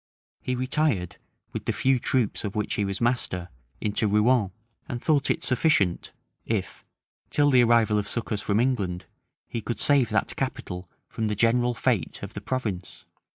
He 0.41 0.55
retired, 0.55 1.17
with 1.53 1.65
the 1.65 1.71
few 1.71 1.99
troops 1.99 2.43
of 2.43 2.55
which 2.55 2.73
he 2.73 2.85
was 2.85 2.99
master, 2.99 3.49
into 3.79 4.07
Rouen; 4.07 4.49
and 4.89 4.99
thought 4.99 5.29
it 5.29 5.43
sufficient, 5.43 6.11
if, 6.43 6.83
till 7.29 7.51
the 7.51 7.61
arrival 7.63 7.99
of 7.99 8.07
succors 8.07 8.41
from 8.41 8.59
England, 8.59 9.05
he 9.47 9.61
could 9.61 9.79
save 9.79 10.09
that 10.09 10.35
capital 10.35 10.89
from 11.07 11.27
the 11.27 11.35
general 11.35 11.75
fate 11.75 12.23
of 12.23 12.33
the 12.33 12.41
province. 12.41 13.05